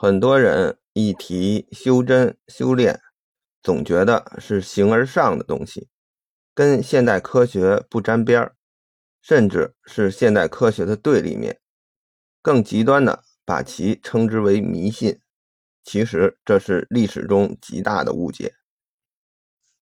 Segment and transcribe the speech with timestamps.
[0.00, 3.00] 很多人一提修真、修炼，
[3.64, 5.88] 总觉得是形而上的东西，
[6.54, 8.54] 跟现代科学不沾边儿，
[9.20, 11.58] 甚至是现代科学的对立面。
[12.40, 15.18] 更极端的，把其称之为迷信。
[15.82, 18.54] 其实这是历史中极大的误解。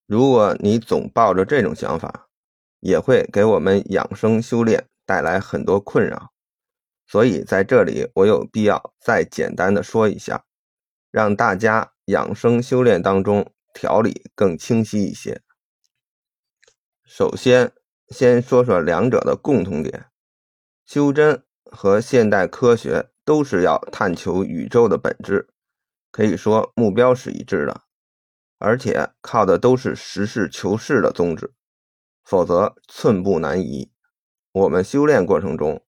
[0.07, 2.31] 如果你总抱着这种想法，
[2.81, 6.33] 也会给我们养生修炼带来很多困扰。
[7.09, 10.45] 所以在这里，我有必要再简单的说一下，
[11.13, 15.41] 让大家养生修炼当中条理更清晰一些。
[17.05, 17.73] 首先，
[18.09, 20.07] 先说说两者的共同点：
[20.85, 25.49] 修真和现代科学都是要探求宇宙的本质，
[26.11, 27.83] 可以说目标是一致的，
[28.59, 31.55] 而且靠的都是实事求是的宗旨，
[32.25, 33.93] 否则寸步难移。
[34.51, 35.86] 我们修炼过程中。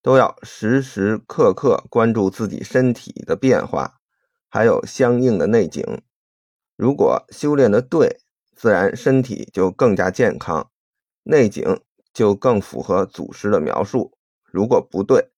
[0.00, 4.00] 都要时时刻刻关注自己身体的变化，
[4.48, 5.84] 还有相应的内景。
[6.76, 8.20] 如果修炼的对，
[8.54, 10.70] 自然身体就更加健康，
[11.24, 11.80] 内景
[12.12, 14.16] 就更符合祖师的描述。
[14.44, 15.30] 如果不对，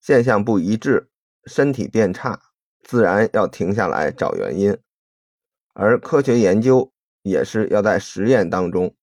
[0.00, 1.08] 现象不一致，
[1.44, 2.40] 身体变差，
[2.82, 4.76] 自然要停下来找原因。
[5.72, 8.94] 而科学研究也是要在实验当中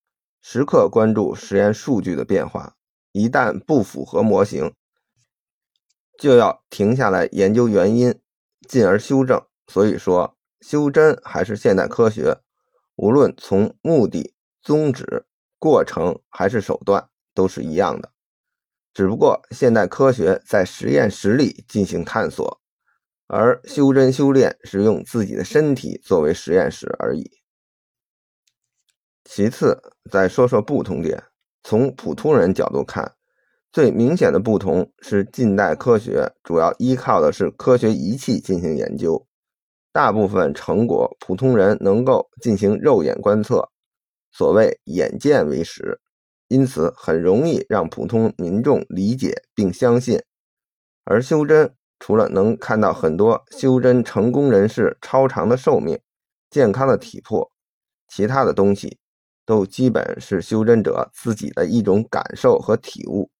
[0.42, 2.76] 时刻关注实验数据的变化，
[3.12, 4.72] 一旦不符合模型。
[6.18, 8.20] 就要停下来研究原因，
[8.68, 9.42] 进而修正。
[9.66, 12.38] 所以说，修真还是现代科学，
[12.94, 15.26] 无论从目的、宗旨、
[15.58, 18.12] 过程还是手段，都是一样的。
[18.94, 22.60] 只不过现代科学在实验室里进行探索，
[23.26, 27.42] 而修真修炼是用自己的身体作为实验室而已。
[29.24, 31.24] 其次，再说说不同点，
[31.64, 33.15] 从普通人角度看。
[33.76, 39.26] 最明显的不同是，近代科学主要依靠的是科学仪器进行研究，
[39.92, 43.68] 大部分成果普通人能够进行肉眼观测，
[44.32, 46.00] 所谓眼见为实，
[46.48, 50.22] 因此很容易让普通民众理解并相信。
[51.04, 56.00] 而修真除了能看到很多修真成功人士超长的寿命、
[56.48, 57.52] 健康的体魄，
[58.08, 58.96] 其他的东西
[59.44, 63.30] 都基本是修真者自己的一种感受和体悟。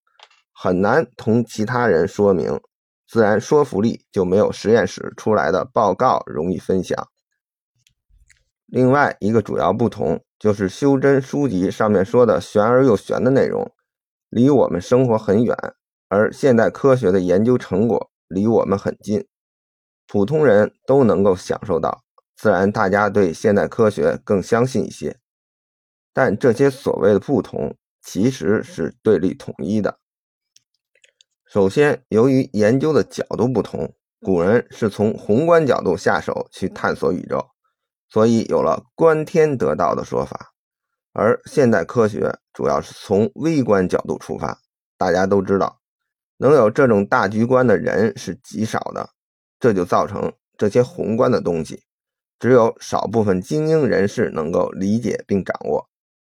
[0.58, 2.58] 很难同其他人说明，
[3.06, 7.08] 自然说服力就没有实验室出来的报告容易分享。
[8.64, 13.70] 另外一个主要不同就是修真书籍上面说的玄而又玄的内容，
[14.30, 15.54] 离我们生活很远，
[16.08, 19.26] 而现代科学的研究成果离我们很近，
[20.06, 22.02] 普通人都能够享受到，
[22.34, 25.18] 自然大家对现代科学更相信一些。
[26.14, 29.98] 但这些所谓的不同，其实是对立统一的。
[31.48, 37.46] 首先，由于研究的角度不同，古人是从宏观角度下手去探索宇宙，
[38.08, 40.36] 所以有了“观天得道”的说法；
[41.12, 44.58] 而现代科学主要是从微观角度出发。
[44.98, 45.78] 大家都知道，
[46.38, 49.10] 能有这种大局观的人是极少的，
[49.60, 51.84] 这就造成这些宏观的东西
[52.40, 55.88] 只有少部分精英人士能够理解并掌握，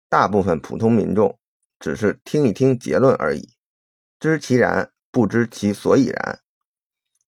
[0.08, 1.38] 大部分普通民众
[1.78, 3.50] 只是听一听结论而已，
[4.18, 4.88] 知其然。
[5.12, 6.40] 不知其所以然，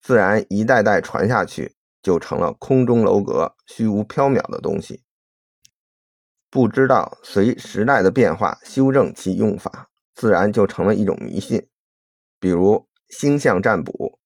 [0.00, 5.04] 自然一代代传下去，就成了空中楼阁、虚无缥缈的东西。
[6.50, 11.68] 不知道随时代的变化修正其用法，自然就成了一种迷信。
[12.40, 14.18] 比如星象占卜，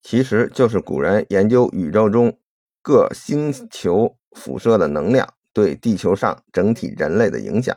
[0.00, 2.38] 其实就是古人研究宇宙中
[2.80, 7.76] 各星球辐射的能量对地球上整体人类的影响。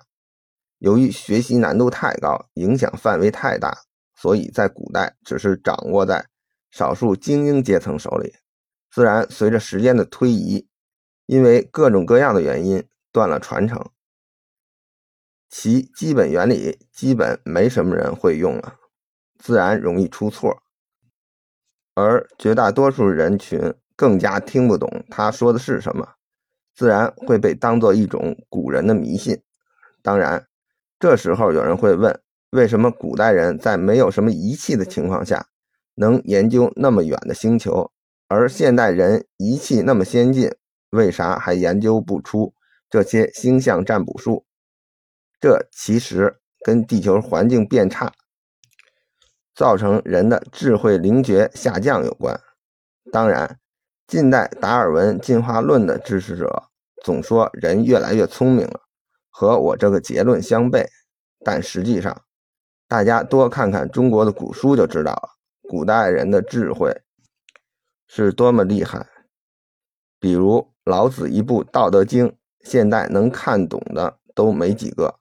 [0.77, 3.85] 由于学习难度太高，影响范围太大。
[4.23, 6.29] 所以在古代只是掌握在
[6.71, 8.33] 少数精英阶层手里，
[8.89, 10.65] 自然随着时间的推移，
[11.25, 13.85] 因为各种各样的原因断了传承，
[15.49, 18.77] 其基本原理基本没什么人会用了，
[19.39, 20.63] 自然容易出错，
[21.93, 26.07] 而绝大多数人群更加听不懂他说的是什么，
[26.73, 29.43] 自然会被当做一种古人的迷信。
[30.01, 30.47] 当然，
[30.97, 32.17] 这时候有人会问。
[32.53, 35.47] 为什么古代人在没有什么仪器的情况下，
[35.95, 37.91] 能研究那么远的星球，
[38.27, 40.53] 而现代人仪器那么先进，
[40.91, 42.53] 为啥还研究不出
[42.91, 44.45] 这些星象占卜术？
[45.41, 48.13] 这其实跟地球环境变差，
[49.55, 52.39] 造成人的智慧灵觉下降有关。
[53.11, 53.59] 当然，
[54.05, 56.65] 近代达尔文进化论的支持者
[57.03, 58.81] 总说人越来越聪明了，
[59.31, 60.85] 和我这个结论相悖，
[61.43, 62.21] 但实际上。
[62.93, 65.29] 大家多看看中国的古书就知道了，
[65.67, 66.95] 古代人的智慧
[68.05, 69.09] 是多么厉害。
[70.19, 72.29] 比如老子一部《道德经》，
[72.59, 75.15] 现代能看懂的都没几个，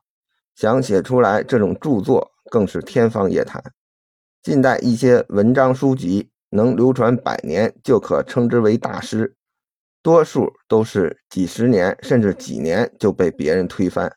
[0.54, 3.64] 想写出来这种著作更是天方夜谭。
[4.42, 9.34] 近代一些文章书籍能流传百年，就可称之为大师，
[10.02, 14.14] 多数都是几十年甚至几年就被别人推翻。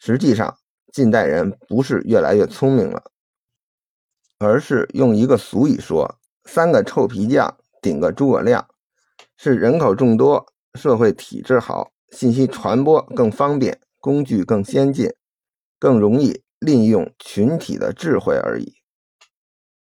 [0.00, 0.58] 实际上，
[0.92, 3.10] 近代人不是越来越聪明了，
[4.38, 8.66] 而是用一个俗语说：“三个臭皮匠顶个诸葛亮”，
[9.38, 15.14] 是人口众多，社会体制好，信息传播更方便，工具更先进，
[15.78, 18.74] 更容易利用群体的智慧而已。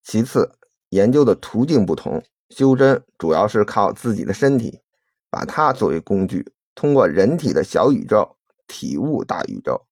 [0.03, 0.53] 其次，
[0.91, 4.81] 研究的途径不同，修真主要是靠自己的身体，
[5.31, 8.37] 把它作为工具，通过人体的小宇宙
[8.67, 9.87] 体悟大宇宙；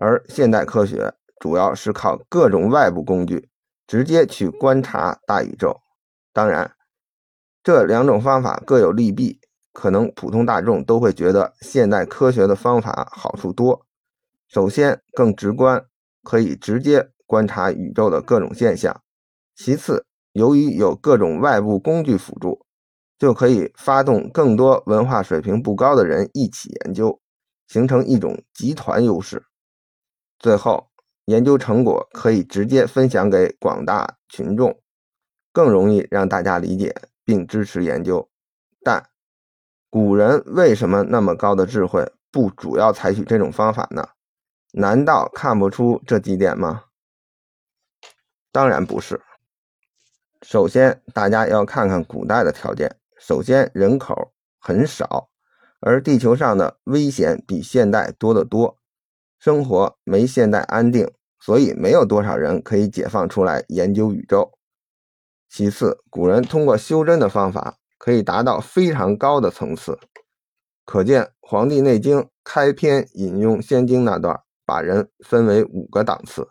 [0.00, 3.48] 而现代科学主要是靠各种外部工具，
[3.86, 5.80] 直接去观察大宇宙。
[6.32, 6.72] 当然，
[7.64, 9.40] 这两种方法各有利弊，
[9.72, 13.84] 可能普通大众都会觉得现代科学的方法好处多。
[14.46, 15.84] 首先，更直观，
[16.22, 19.02] 可以直接观察宇宙的各种现象。
[19.56, 22.64] 其次，由于有各种外部工具辅助，
[23.18, 27.20] 就可以发动更多文化水平不高的人一起研究，
[27.66, 29.42] 形成一种集团优势。
[30.38, 30.90] 最后，
[31.24, 34.80] 研究成果可以直接分享给广大群众，
[35.52, 36.94] 更容易让大家理解
[37.24, 38.28] 并支持研究。
[38.82, 39.10] 但
[39.90, 44.10] 古人为什么那么高的智慧，不主要采取这种方法呢？
[44.72, 46.84] 难道看不出这几点吗？
[48.52, 49.20] 当然不是。
[50.42, 52.96] 首先，大家要看看古代的条件。
[53.18, 55.30] 首先，人口很少，
[55.80, 58.78] 而地球上的危险比现代多得多，
[59.38, 64.52] 生活没现代安定，所以没有多少人可以解放出来研究宇宙。
[65.48, 69.98] 其次，古人通过修真的方法，可以达到非常高的层次。
[70.84, 76.48] 可见，《黄帝内经》开篇引用仙经那段，把人分为五个档次。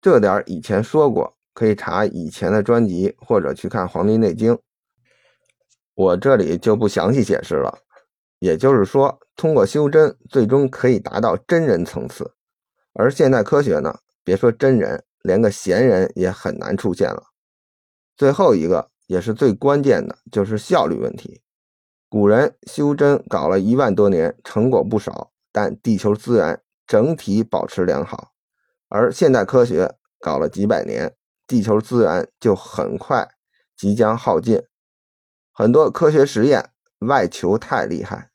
[0.00, 1.36] 这点以前说过。
[1.56, 4.52] 可以查以前的专辑，或者去看《黄帝内经》，
[5.94, 7.78] 我这里就不详细解释了。
[8.46, 12.36] 也就是说，通过修真，最终可以达到真人层次。
[12.92, 17.24] 而现代科学呢，别说真人，连个闲人也很难出现了。
[18.16, 21.42] 最后一个也是最关键的，就是效率问题。
[22.08, 28.30] 古人修真搞了一万多年，成果不少，但地球资源整体保持良好。
[28.88, 31.16] 而现代科学搞了几百年。
[31.48, 33.28] 地球资源就很快
[33.76, 34.60] 即将耗尽，
[35.52, 36.70] 很多科学实验
[37.06, 38.30] 外求太厉害，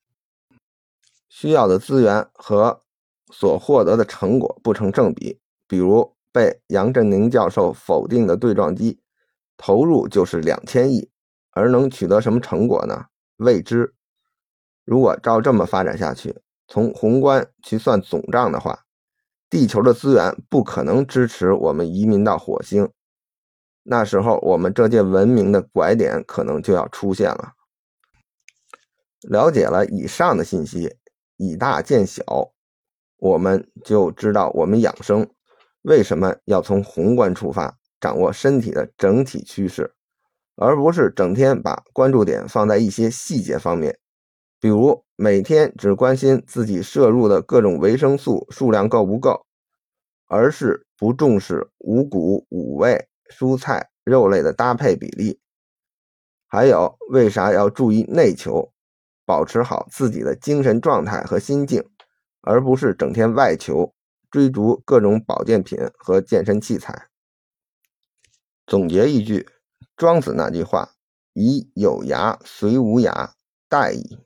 [1.34, 2.84] 需要的资源和
[3.32, 5.40] 所获得的成果不成正比。
[5.66, 9.00] 比如被杨振宁教授否定的对撞机，
[9.56, 11.10] 投入就是两千亿，
[11.52, 13.06] 而能取得什么成果呢？
[13.38, 13.94] 未知。
[14.84, 18.84] 如果照这么发展下去，从宏观去算总账的话，
[19.50, 22.90] 地球的资源不可能支持我们移民到火星。
[23.84, 27.54] 那时候，我们这届文明的拐点可能就要出现了。
[29.22, 30.98] 了解了以上的信息，
[31.42, 32.24] 以大见小，
[33.18, 35.28] 我们就知道我们养生
[35.82, 39.96] 为什么要从宏观出发，掌握身体的整体趋势，
[40.56, 43.98] 而不是整天把关注点放在一些细节方面，
[44.60, 49.48] 比如每天只关心自己摄入的各种维生素数量够不够，
[50.28, 53.08] 而是不重视五谷五味。
[53.32, 55.40] 蔬菜、肉类的搭配比例，
[56.50, 58.74] 还有为啥要注意内求，
[59.32, 61.82] 保持好自己的精神状态和心境，
[62.42, 63.96] 而不是整天外求，
[64.30, 67.08] 追逐各种保健品和健身器材。
[68.68, 69.48] 总结一句，
[69.96, 70.90] 庄子那句话
[71.32, 73.30] ：“以有涯随无涯，
[73.70, 74.20] 殆矣。”